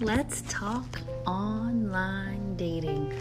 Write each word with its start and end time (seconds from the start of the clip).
let's 0.00 0.42
talk 0.48 0.98
online 1.26 2.56
dating. 2.56 3.12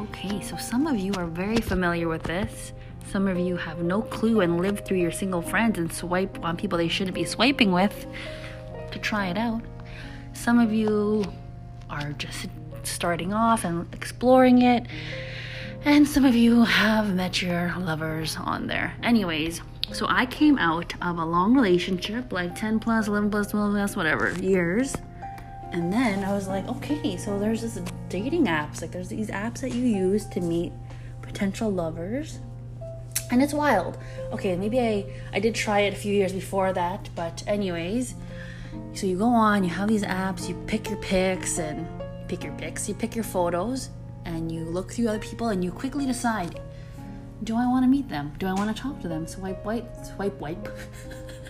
Okay, 0.00 0.40
so 0.40 0.56
some 0.56 0.86
of 0.86 0.96
you 0.98 1.12
are 1.14 1.26
very 1.26 1.58
familiar 1.58 2.08
with 2.08 2.22
this. 2.22 2.72
Some 3.10 3.28
of 3.28 3.38
you 3.38 3.56
have 3.56 3.80
no 3.80 4.00
clue 4.00 4.40
and 4.40 4.58
live 4.58 4.86
through 4.86 4.96
your 4.96 5.12
single 5.12 5.42
friends 5.42 5.78
and 5.78 5.92
swipe 5.92 6.42
on 6.42 6.56
people 6.56 6.78
they 6.78 6.88
shouldn't 6.88 7.14
be 7.14 7.24
swiping 7.24 7.72
with 7.72 8.06
to 8.90 8.98
try 8.98 9.26
it 9.26 9.36
out. 9.36 9.60
Some 10.32 10.58
of 10.58 10.72
you 10.72 11.24
are 11.90 12.12
just 12.12 12.46
starting 12.84 13.34
off 13.34 13.64
and 13.64 13.92
exploring 13.94 14.62
it. 14.62 14.86
And 15.84 16.08
some 16.08 16.24
of 16.24 16.34
you 16.34 16.64
have 16.64 17.14
met 17.14 17.42
your 17.42 17.74
lovers 17.78 18.38
on 18.38 18.66
there. 18.66 18.94
Anyways, 19.02 19.60
so 19.92 20.06
I 20.08 20.24
came 20.24 20.56
out 20.56 20.94
of 21.02 21.18
a 21.18 21.24
long 21.24 21.54
relationship, 21.54 22.32
like 22.32 22.54
10 22.54 22.80
plus, 22.80 23.08
11 23.08 23.30
plus, 23.30 23.48
12 23.48 23.72
plus, 23.72 23.96
whatever 23.96 24.32
years. 24.40 24.96
And 25.74 25.92
then 25.92 26.22
I 26.22 26.32
was 26.32 26.46
like, 26.46 26.68
okay, 26.68 27.16
so 27.16 27.36
there's 27.36 27.62
this 27.62 27.80
dating 28.08 28.46
apps. 28.46 28.80
Like 28.80 28.92
there's 28.92 29.08
these 29.08 29.28
apps 29.28 29.58
that 29.62 29.72
you 29.72 29.84
use 29.84 30.24
to 30.26 30.40
meet 30.40 30.72
potential 31.20 31.68
lovers. 31.68 32.38
And 33.32 33.42
it's 33.42 33.52
wild. 33.52 33.98
Okay, 34.30 34.56
maybe 34.56 34.78
I 34.78 35.04
I 35.32 35.40
did 35.40 35.52
try 35.52 35.80
it 35.80 35.92
a 35.92 35.96
few 35.96 36.14
years 36.14 36.32
before 36.32 36.72
that, 36.74 37.08
but 37.16 37.42
anyways, 37.48 38.14
so 38.92 39.08
you 39.08 39.18
go 39.18 39.26
on, 39.26 39.64
you 39.64 39.70
have 39.70 39.88
these 39.88 40.04
apps, 40.04 40.48
you 40.48 40.54
pick 40.68 40.88
your 40.88 40.98
pics 40.98 41.58
and 41.58 41.88
pick 42.28 42.44
your 42.44 42.52
pics, 42.52 42.88
you 42.88 42.94
pick 42.94 43.16
your 43.16 43.24
photos, 43.24 43.90
and 44.26 44.52
you 44.52 44.64
look 44.64 44.92
through 44.92 45.08
other 45.08 45.18
people 45.18 45.48
and 45.48 45.64
you 45.64 45.72
quickly 45.72 46.06
decide 46.06 46.60
do 47.42 47.56
I 47.56 47.66
want 47.66 47.84
to 47.84 47.88
meet 47.88 48.08
them? 48.08 48.32
Do 48.38 48.46
I 48.46 48.52
want 48.54 48.74
to 48.74 48.80
talk 48.80 49.00
to 49.00 49.08
them? 49.08 49.26
Swipe 49.26 49.66
right, 49.66 49.84
swipe 50.06 50.40
wipe. 50.40 50.68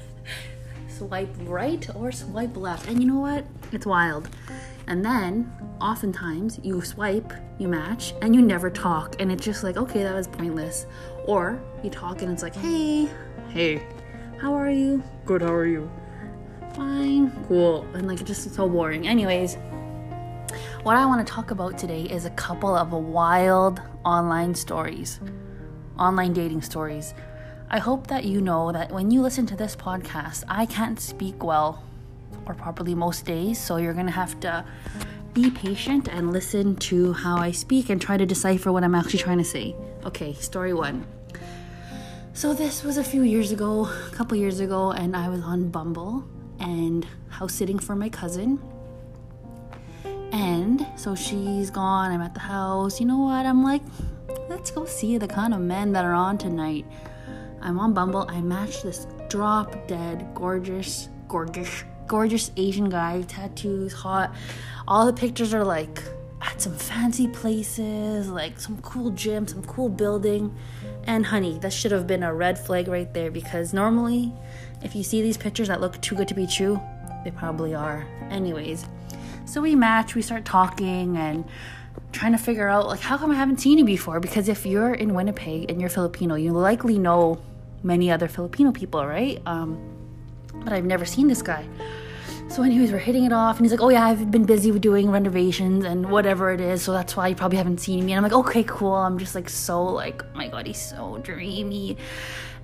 swipe 0.98 1.34
right 1.44 1.86
or 1.96 2.12
swipe 2.12 2.56
left. 2.56 2.88
And 2.88 3.02
you 3.02 3.08
know 3.08 3.20
what? 3.20 3.44
It's 3.72 3.86
wild. 3.86 4.28
And 4.86 5.04
then 5.04 5.50
oftentimes 5.80 6.60
you 6.62 6.80
swipe, 6.82 7.32
you 7.58 7.68
match, 7.68 8.14
and 8.22 8.34
you 8.34 8.42
never 8.42 8.70
talk. 8.70 9.16
And 9.20 9.32
it's 9.32 9.44
just 9.44 9.64
like, 9.64 9.76
okay, 9.76 10.02
that 10.02 10.14
was 10.14 10.28
pointless. 10.28 10.86
Or 11.26 11.60
you 11.82 11.90
talk 11.90 12.22
and 12.22 12.30
it's 12.30 12.42
like, 12.42 12.54
hey, 12.54 13.08
hey, 13.48 13.86
how 14.38 14.52
are 14.54 14.70
you? 14.70 15.02
Good, 15.24 15.42
how 15.42 15.54
are 15.54 15.66
you? 15.66 15.90
Fine, 16.74 17.32
cool. 17.48 17.86
And 17.94 18.06
like, 18.06 18.20
it's 18.20 18.28
just 18.28 18.54
so 18.54 18.68
boring. 18.68 19.08
Anyways, 19.08 19.56
what 20.82 20.96
I 20.96 21.06
want 21.06 21.26
to 21.26 21.32
talk 21.32 21.50
about 21.50 21.78
today 21.78 22.02
is 22.02 22.26
a 22.26 22.30
couple 22.30 22.74
of 22.74 22.92
wild 22.92 23.80
online 24.04 24.54
stories, 24.54 25.18
online 25.98 26.34
dating 26.34 26.62
stories. 26.62 27.14
I 27.74 27.78
hope 27.78 28.06
that 28.06 28.24
you 28.24 28.40
know 28.40 28.70
that 28.70 28.92
when 28.92 29.10
you 29.10 29.20
listen 29.20 29.46
to 29.46 29.56
this 29.56 29.74
podcast, 29.74 30.44
I 30.46 30.64
can't 30.64 31.00
speak 31.00 31.42
well 31.42 31.82
or 32.46 32.54
properly 32.54 32.94
most 32.94 33.26
days, 33.26 33.58
so 33.58 33.78
you're 33.78 33.94
going 33.94 34.06
to 34.06 34.12
have 34.12 34.38
to 34.40 34.64
be 35.32 35.50
patient 35.50 36.06
and 36.06 36.32
listen 36.32 36.76
to 36.76 37.12
how 37.14 37.36
I 37.36 37.50
speak 37.50 37.90
and 37.90 38.00
try 38.00 38.16
to 38.16 38.24
decipher 38.24 38.70
what 38.70 38.84
I'm 38.84 38.94
actually 38.94 39.18
trying 39.18 39.38
to 39.38 39.44
say. 39.44 39.74
Okay, 40.04 40.34
story 40.34 40.72
one. 40.72 41.04
So, 42.32 42.54
this 42.54 42.84
was 42.84 42.96
a 42.96 43.02
few 43.02 43.22
years 43.22 43.50
ago, 43.50 43.86
a 43.86 44.10
couple 44.12 44.38
years 44.38 44.60
ago, 44.60 44.92
and 44.92 45.16
I 45.16 45.28
was 45.28 45.40
on 45.40 45.70
Bumble 45.70 46.24
and 46.60 47.04
house 47.28 47.54
sitting 47.54 47.80
for 47.80 47.96
my 47.96 48.08
cousin 48.08 48.62
and 50.32 50.86
so 50.94 51.16
she's 51.16 51.70
gone. 51.70 52.12
I'm 52.12 52.20
at 52.20 52.34
the 52.34 52.40
house. 52.40 53.00
You 53.00 53.06
know 53.06 53.18
what? 53.18 53.46
I'm 53.46 53.64
like, 53.64 53.82
let's 54.48 54.70
go 54.70 54.84
see 54.84 55.18
the 55.18 55.26
kind 55.26 55.52
of 55.52 55.60
men 55.60 55.90
that 55.92 56.04
are 56.04 56.14
on 56.14 56.38
tonight. 56.38 56.86
I'm 57.64 57.80
on 57.80 57.94
Bumble. 57.94 58.26
I 58.28 58.42
matched 58.42 58.82
this 58.82 59.06
drop 59.30 59.88
dead, 59.88 60.28
gorgeous, 60.34 61.08
gorgeous, 61.28 61.82
gorgeous 62.06 62.50
Asian 62.58 62.90
guy, 62.90 63.22
tattoos, 63.22 63.94
hot. 63.94 64.34
All 64.86 65.06
the 65.06 65.14
pictures 65.14 65.54
are 65.54 65.64
like 65.64 66.02
at 66.42 66.60
some 66.60 66.76
fancy 66.76 67.26
places, 67.26 68.28
like 68.28 68.60
some 68.60 68.80
cool 68.82 69.10
gym, 69.12 69.48
some 69.48 69.62
cool 69.64 69.88
building. 69.88 70.54
And 71.04 71.24
honey, 71.24 71.58
that 71.60 71.72
should 71.72 71.90
have 71.90 72.06
been 72.06 72.22
a 72.22 72.34
red 72.34 72.58
flag 72.58 72.86
right 72.86 73.12
there 73.14 73.30
because 73.30 73.72
normally, 73.72 74.30
if 74.82 74.94
you 74.94 75.02
see 75.02 75.22
these 75.22 75.38
pictures 75.38 75.68
that 75.68 75.80
look 75.80 76.00
too 76.02 76.14
good 76.14 76.28
to 76.28 76.34
be 76.34 76.46
true, 76.46 76.78
they 77.24 77.30
probably 77.30 77.74
are. 77.74 78.06
Anyways, 78.28 78.84
so 79.46 79.62
we 79.62 79.74
match, 79.74 80.14
we 80.14 80.20
start 80.20 80.44
talking 80.44 81.16
and 81.16 81.46
trying 82.12 82.32
to 82.32 82.38
figure 82.38 82.68
out 82.68 82.88
like 82.88 83.00
how 83.00 83.16
come 83.16 83.30
I 83.30 83.36
haven't 83.36 83.60
seen 83.60 83.78
you 83.78 83.86
before? 83.86 84.20
Because 84.20 84.50
if 84.50 84.66
you're 84.66 84.92
in 84.92 85.14
Winnipeg 85.14 85.70
and 85.70 85.80
you're 85.80 85.88
Filipino, 85.88 86.34
you 86.34 86.52
likely 86.52 86.98
know 86.98 87.40
many 87.84 88.10
other 88.10 88.28
Filipino 88.28 88.72
people, 88.72 89.06
right? 89.06 89.40
Um, 89.46 89.78
but 90.64 90.72
I've 90.72 90.84
never 90.84 91.04
seen 91.04 91.28
this 91.28 91.42
guy. 91.42 91.66
So, 92.48 92.62
anyways, 92.62 92.92
we're 92.92 92.98
hitting 92.98 93.24
it 93.24 93.32
off, 93.32 93.56
and 93.56 93.64
he's 93.64 93.72
like, 93.72 93.80
"Oh 93.80 93.88
yeah, 93.88 94.06
I've 94.06 94.30
been 94.30 94.44
busy 94.44 94.70
with 94.70 94.82
doing 94.82 95.10
renovations 95.10 95.84
and 95.84 96.10
whatever 96.10 96.52
it 96.52 96.60
is, 96.60 96.82
so 96.82 96.92
that's 96.92 97.16
why 97.16 97.28
you 97.28 97.34
probably 97.34 97.58
haven't 97.58 97.78
seen 97.78 98.04
me." 98.04 98.12
And 98.12 98.18
I'm 98.18 98.22
like, 98.22 98.38
"Okay, 98.46 98.64
cool." 98.64 98.94
I'm 98.94 99.18
just 99.18 99.34
like 99.34 99.48
so 99.48 99.82
like, 99.82 100.22
oh 100.22 100.36
my 100.36 100.48
god, 100.48 100.66
he's 100.66 100.80
so 100.80 101.18
dreamy. 101.22 101.96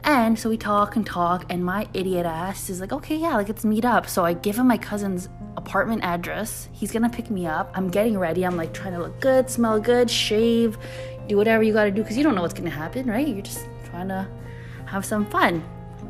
And 0.04 0.38
so 0.38 0.48
we 0.48 0.56
talk 0.56 0.96
and 0.96 1.04
talk, 1.04 1.44
and 1.50 1.64
my 1.64 1.86
idiot 1.92 2.24
ass 2.24 2.70
is 2.70 2.80
like, 2.80 2.92
okay, 2.92 3.16
yeah, 3.16 3.36
like 3.36 3.48
let's 3.48 3.64
meet 3.64 3.84
up. 3.84 4.08
So 4.08 4.24
I 4.24 4.32
give 4.32 4.56
him 4.56 4.66
my 4.66 4.78
cousin's 4.78 5.28
apartment 5.56 6.04
address. 6.04 6.68
He's 6.72 6.90
gonna 6.90 7.10
pick 7.10 7.30
me 7.30 7.46
up. 7.46 7.70
I'm 7.74 7.88
getting 7.90 8.18
ready. 8.18 8.46
I'm 8.46 8.56
like 8.56 8.72
trying 8.72 8.94
to 8.94 8.98
look 8.98 9.20
good, 9.20 9.50
smell 9.50 9.78
good, 9.78 10.10
shave, 10.10 10.78
do 11.28 11.36
whatever 11.36 11.62
you 11.62 11.72
gotta 11.72 11.90
do 11.90 12.02
because 12.02 12.16
you 12.16 12.22
don't 12.22 12.34
know 12.34 12.42
what's 12.42 12.54
gonna 12.54 12.70
happen, 12.70 13.06
right? 13.08 13.28
You're 13.28 13.42
just 13.42 13.66
trying 13.90 14.08
to 14.08 14.26
have 14.90 15.04
some 15.04 15.24
fun, 15.26 15.62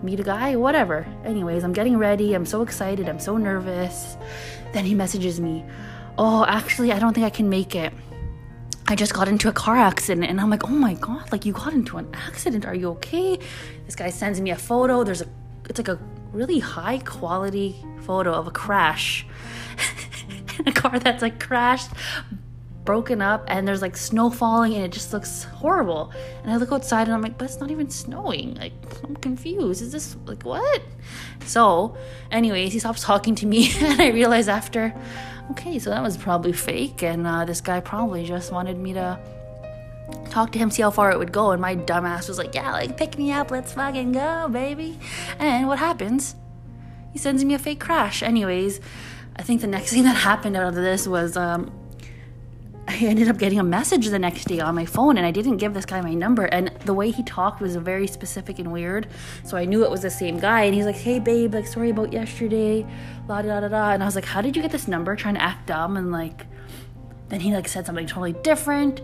meet 0.03 0.19
a 0.21 0.23
guy, 0.23 0.57
whatever. 0.57 1.07
Anyways, 1.25 1.65
I'm 1.65 1.75
getting 1.75 1.99
ready. 1.99 2.33
I'm 2.33 2.47
so 2.47 2.63
excited. 2.63 3.11
I'm 3.11 3.21
so 3.21 3.37
nervous. 3.37 4.17
Then 4.73 4.87
he 4.87 4.95
messages 4.95 5.39
me, 5.39 5.65
oh, 6.17 6.47
actually, 6.47 6.91
I 6.91 6.99
don't 6.99 7.13
think 7.13 7.27
I 7.27 7.31
can 7.31 7.51
make 7.51 7.75
it. 7.75 7.93
I 8.89 8.97
just 8.97 9.13
got 9.13 9.29
into 9.29 9.49
a 9.49 9.53
car 9.53 9.77
accident 9.77 10.27
and 10.27 10.41
I'm 10.41 10.49
like, 10.49 10.65
oh 10.65 10.73
my 10.73 10.95
god, 10.95 11.31
like 11.31 11.45
you 11.45 11.53
got 11.53 11.75
into 11.75 11.99
an 11.99 12.09
accident. 12.15 12.65
Are 12.65 12.75
you 12.75 12.89
okay? 12.93 13.39
This 13.85 13.95
guy 13.95 14.11
sends 14.11 14.41
me 14.41 14.51
a 14.51 14.57
photo. 14.57 15.05
There's 15.05 15.21
a 15.21 15.29
it's 15.69 15.79
like 15.79 15.89
a 15.89 15.99
really 16.33 16.59
high 16.59 16.99
quality 16.99 17.77
photo 18.01 18.33
of 18.33 18.47
a 18.47 18.51
crash. 18.51 19.27
a 20.67 20.73
car 20.73 20.99
that's 20.99 21.23
like 21.23 21.39
crashed, 21.39 21.91
broken 22.91 23.23
up, 23.23 23.45
and 23.47 23.69
there's 23.69 23.83
like 23.83 23.97
snow 23.97 24.31
falling 24.31 24.75
and 24.75 24.85
it 24.85 24.91
just 24.91 25.13
looks 25.13 25.45
horrible. 25.45 26.11
And 26.43 26.51
I 26.51 26.57
look 26.57 26.73
outside 26.73 27.07
and 27.07 27.15
I'm 27.15 27.23
like, 27.23 27.39
but 27.39 27.45
it's 27.45 27.61
not 27.61 27.71
even 27.71 27.89
snowing. 27.89 28.57
Like 28.57 28.73
I'm 29.05 29.15
confused. 29.15 29.81
Is 29.81 29.93
this 29.93 30.17
like 30.27 30.43
what? 30.43 30.83
So, 31.47 31.97
anyways, 32.33 32.73
he 32.73 32.81
stops 32.81 33.05
talking 33.05 33.37
to 33.37 33.47
me 33.47 33.71
and 33.81 34.03
I 34.03 34.09
realize 34.09 34.49
after 34.49 34.93
okay, 35.53 35.79
so 35.79 35.91
that 35.91 36.03
was 36.03 36.17
probably 36.17 36.53
fake, 36.53 37.05
and 37.05 37.27
uh, 37.27 37.45
this 37.45 37.61
guy 37.61 37.79
probably 37.79 38.25
just 38.25 38.51
wanted 38.51 38.77
me 38.77 38.93
to 38.95 39.21
talk 40.31 40.51
to 40.53 40.59
him, 40.59 40.71
see 40.71 40.83
how 40.83 40.91
far 40.91 41.13
it 41.13 41.19
would 41.19 41.33
go. 41.33 41.53
And 41.53 41.63
my 41.63 41.77
dumbass 41.77 42.27
was 42.27 42.39
like, 42.39 42.55
yeah, 42.57 42.73
like, 42.73 42.97
pick 42.97 43.17
me 43.19 43.31
up, 43.31 43.53
let's 43.53 43.73
fucking 43.73 44.13
go, 44.13 44.49
baby. 44.49 44.99
And 45.39 45.69
what 45.69 45.79
happens? 45.79 46.35
He 47.13 47.19
sends 47.19 47.45
me 47.45 47.55
a 47.55 47.59
fake 47.59 47.81
crash. 47.81 48.23
Anyways, 48.23 48.81
I 49.37 49.43
think 49.43 49.61
the 49.61 49.67
next 49.67 49.93
thing 49.93 50.05
that 50.05 50.17
happened 50.17 50.57
out 50.57 50.69
of 50.69 50.75
this 50.75 51.07
was 51.07 51.37
um, 51.37 51.73
ended 53.07 53.29
up 53.29 53.39
getting 53.39 53.59
a 53.59 53.65
message 53.65 54.07
the 54.09 54.19
next 54.19 54.47
day 54.47 54.61
on 54.61 54.75
my 54.75 54.85
phone, 54.85 55.17
and 55.17 55.27
I 55.27 55.31
didn't 55.31 55.59
give 55.59 55.75
this 55.75 55.85
guy 55.85 56.01
my 56.01 56.15
number. 56.15 56.45
And 56.47 56.69
the 56.85 56.95
way 56.95 57.11
he 57.11 57.23
talked 57.23 57.61
was 57.61 57.77
very 57.77 58.07
specific 58.07 58.59
and 58.59 58.73
weird, 58.73 59.09
so 59.45 59.57
I 59.57 59.65
knew 59.65 59.85
it 59.85 59.91
was 59.91 60.03
the 60.03 60.11
same 60.11 60.39
guy. 60.39 60.63
And 60.63 60.75
he's 60.75 60.87
like, 60.87 60.97
"Hey, 60.97 61.19
babe, 61.19 61.55
like, 61.55 61.67
sorry 61.67 61.91
about 61.91 62.13
yesterday, 62.13 62.87
la 63.29 63.43
da 63.43 63.61
da 63.61 63.69
da." 63.69 63.91
And 63.91 64.03
I 64.03 64.07
was 64.07 64.15
like, 64.15 64.27
"How 64.27 64.41
did 64.41 64.57
you 64.57 64.63
get 64.63 64.73
this 64.73 64.89
number?" 64.89 65.17
Trying 65.17 65.35
to 65.35 65.43
act 65.43 65.67
dumb, 65.67 65.97
and 65.97 66.11
like, 66.13 66.47
then 67.29 67.41
he 67.41 67.55
like 67.55 67.69
said 67.69 67.87
something 67.87 68.07
totally 68.07 68.33
different. 68.33 69.01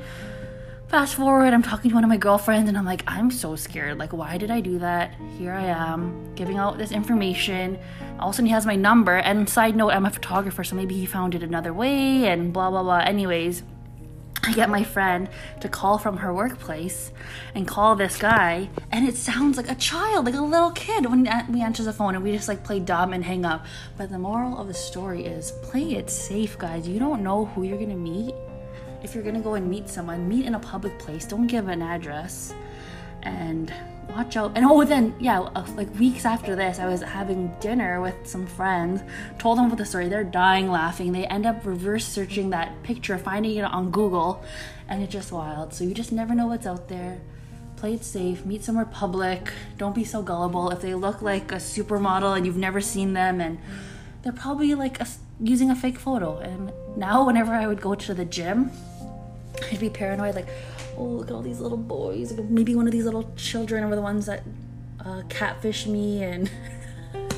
Fast 0.88 1.16
forward, 1.16 1.52
I'm 1.52 1.64
talking 1.64 1.90
to 1.90 1.94
one 1.96 2.04
of 2.04 2.10
my 2.10 2.16
girlfriends, 2.16 2.68
and 2.68 2.78
I'm 2.78 2.84
like, 2.84 3.02
I'm 3.08 3.32
so 3.32 3.56
scared. 3.56 3.98
Like, 3.98 4.12
why 4.12 4.38
did 4.38 4.52
I 4.52 4.60
do 4.60 4.78
that? 4.78 5.14
Here 5.36 5.52
I 5.52 5.64
am 5.64 6.32
giving 6.36 6.58
out 6.58 6.78
this 6.78 6.92
information. 6.92 7.76
All 8.20 8.28
of 8.28 8.34
a 8.34 8.36
sudden, 8.36 8.46
he 8.46 8.52
has 8.52 8.64
my 8.66 8.76
number. 8.76 9.16
And 9.16 9.48
side 9.48 9.74
note, 9.74 9.90
I'm 9.90 10.06
a 10.06 10.10
photographer, 10.10 10.62
so 10.62 10.76
maybe 10.76 10.94
he 10.94 11.04
found 11.04 11.34
it 11.34 11.42
another 11.42 11.72
way, 11.72 12.26
and 12.26 12.52
blah 12.52 12.70
blah 12.70 12.84
blah. 12.84 12.98
Anyways, 12.98 13.64
I 14.46 14.52
get 14.52 14.70
my 14.70 14.84
friend 14.84 15.28
to 15.60 15.68
call 15.68 15.98
from 15.98 16.18
her 16.18 16.32
workplace 16.32 17.10
and 17.54 17.66
call 17.66 17.96
this 17.96 18.16
guy, 18.16 18.70
and 18.92 19.06
it 19.06 19.16
sounds 19.16 19.56
like 19.56 19.68
a 19.68 19.74
child, 19.74 20.24
like 20.24 20.34
a 20.34 20.40
little 20.40 20.70
kid 20.70 21.04
when 21.06 21.28
we 21.50 21.62
answer 21.62 21.82
the 21.82 21.92
phone, 21.92 22.14
and 22.14 22.22
we 22.22 22.30
just 22.30 22.46
like 22.46 22.62
play 22.62 22.78
dumb 22.78 23.12
and 23.12 23.24
hang 23.24 23.44
up. 23.44 23.66
But 23.96 24.10
the 24.10 24.18
moral 24.18 24.56
of 24.58 24.68
the 24.68 24.74
story 24.74 25.24
is 25.24 25.50
play 25.62 25.94
it 25.94 26.08
safe, 26.10 26.56
guys. 26.56 26.86
You 26.86 27.00
don't 27.00 27.24
know 27.24 27.46
who 27.46 27.64
you're 27.64 27.78
gonna 27.78 27.96
meet. 27.96 28.34
If 29.02 29.14
you're 29.14 29.24
gonna 29.24 29.40
go 29.40 29.54
and 29.54 29.68
meet 29.68 29.88
someone, 29.88 30.28
meet 30.28 30.46
in 30.46 30.54
a 30.54 30.60
public 30.60 30.96
place. 30.98 31.26
Don't 31.26 31.48
give 31.48 31.66
an 31.66 31.82
address, 31.82 32.54
and 33.22 33.72
watch 34.10 34.36
out. 34.36 34.52
And 34.54 34.64
oh, 34.64 34.84
then 34.84 35.14
yeah, 35.20 35.40
uh, 35.40 35.66
like 35.76 35.92
weeks 35.98 36.24
after 36.24 36.56
this, 36.56 36.78
I 36.78 36.86
was 36.86 37.02
having 37.02 37.54
dinner 37.60 38.00
with 38.00 38.14
some 38.26 38.46
friends. 38.46 39.02
Told 39.38 39.58
them 39.58 39.66
about 39.66 39.78
the 39.78 39.84
story. 39.84 40.08
They're 40.08 40.24
dying 40.24 40.70
laughing. 40.70 41.12
They 41.12 41.26
end 41.26 41.46
up 41.46 41.64
reverse 41.64 42.06
searching 42.06 42.50
that 42.50 42.82
picture, 42.82 43.18
finding 43.18 43.56
it 43.56 43.64
on 43.64 43.90
Google, 43.90 44.42
and 44.88 45.02
it's 45.02 45.12
just 45.12 45.32
wild. 45.32 45.74
So 45.74 45.84
you 45.84 45.94
just 45.94 46.12
never 46.12 46.34
know 46.34 46.46
what's 46.46 46.66
out 46.66 46.88
there. 46.88 47.20
Play 47.76 47.94
it 47.94 48.04
safe. 48.04 48.46
Meet 48.46 48.64
somewhere 48.64 48.86
public. 48.86 49.52
Don't 49.76 49.94
be 49.94 50.04
so 50.04 50.22
gullible. 50.22 50.70
If 50.70 50.80
they 50.80 50.94
look 50.94 51.20
like 51.20 51.52
a 51.52 51.56
supermodel 51.56 52.36
and 52.36 52.46
you've 52.46 52.56
never 52.56 52.80
seen 52.80 53.12
them, 53.12 53.40
and 53.40 53.58
they're 54.22 54.32
probably 54.32 54.74
like 54.74 55.00
a 55.00 55.06
using 55.40 55.70
a 55.70 55.76
fake 55.76 55.98
photo. 55.98 56.38
And 56.38 56.72
now, 56.96 57.26
whenever 57.26 57.52
I 57.52 57.66
would 57.66 57.80
go 57.80 57.94
to 57.94 58.14
the 58.14 58.24
gym, 58.24 58.70
I'd 59.70 59.80
be 59.80 59.90
paranoid, 59.90 60.34
like, 60.34 60.48
oh, 60.96 61.04
look 61.04 61.28
at 61.28 61.34
all 61.34 61.42
these 61.42 61.60
little 61.60 61.78
boys. 61.78 62.32
Maybe 62.48 62.74
one 62.74 62.86
of 62.86 62.92
these 62.92 63.04
little 63.04 63.30
children 63.36 63.88
were 63.88 63.96
the 63.96 64.02
ones 64.02 64.26
that 64.26 64.42
uh, 65.04 65.22
catfish 65.28 65.86
me, 65.86 66.22
and 66.22 66.50
they're 67.12 67.28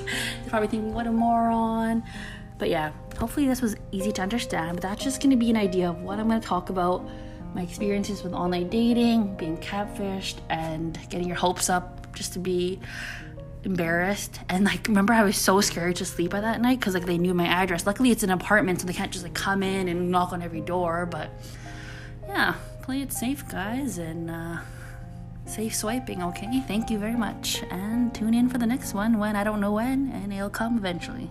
probably 0.49 0.69
think, 0.69 0.95
what 0.95 1.07
a 1.07 1.13
moron. 1.13 2.03
But 2.59 2.71
yeah, 2.71 2.93
hopefully 3.19 3.47
this 3.47 3.63
was 3.63 3.77
easy 3.93 4.13
to 4.13 4.23
understand. 4.23 4.77
But 4.77 4.83
that's 4.83 5.05
just 5.05 5.21
going 5.21 5.31
to 5.31 5.37
be 5.37 5.51
an 5.51 5.57
idea 5.57 5.89
of 5.89 6.03
what 6.03 6.19
I'm 6.19 6.29
going 6.29 6.41
to 6.41 6.47
talk 6.47 6.71
about 6.71 7.09
my 7.55 7.63
experiences 7.63 8.23
with 8.23 8.33
online 8.33 8.69
dating, 8.69 9.37
being 9.37 9.57
catfished, 9.59 10.37
and 10.51 10.99
getting 11.09 11.27
your 11.27 11.37
hopes 11.37 11.71
up 11.71 12.13
just 12.15 12.33
to 12.35 12.39
be 12.39 12.81
embarrassed 13.65 14.41
and 14.49 14.65
like 14.65 14.87
remember 14.87 15.13
i 15.13 15.23
was 15.23 15.37
so 15.37 15.61
scared 15.61 15.97
to 15.97 16.05
sleep 16.05 16.33
at 16.33 16.43
that 16.43 16.61
night 16.61 16.79
because 16.79 16.95
like 16.95 17.07
they 17.07 17.19
knew 17.19 17.35
my 17.35 17.47
address 17.47 17.87
luckily 17.87 18.11
it's 18.11 18.23
an 18.23 18.31
apartment 18.31 18.81
so 18.81 18.87
they 18.87 18.93
can't 18.93 19.11
just 19.11 19.25
like 19.25 19.35
come 19.35 19.63
in 19.63 19.89
and 19.89 20.11
knock 20.11 20.33
on 20.33 20.43
every 20.43 20.61
door 20.61 21.07
but 21.07 21.31
yeah 22.29 22.55
play 22.83 23.03
it 23.03 23.13
safe 23.13 23.49
guys 23.49 23.99
and 23.99 24.31
uh 24.31 24.59
safe 25.47 25.75
swiping 25.75 26.23
okay? 26.23 26.61
Thank 26.69 26.91
you 26.91 26.99
very 26.99 27.17
much 27.17 27.63
and 27.71 28.15
tune 28.15 28.35
in 28.35 28.49
for 28.51 28.59
the 28.59 28.67
next 28.67 28.93
one 28.93 29.19
when 29.19 29.35
i 29.35 29.43
don't 29.43 29.61
know 29.61 29.73
when 29.73 30.11
and 30.13 30.33
it'll 30.33 30.51
come 30.51 30.77
eventually 30.77 31.31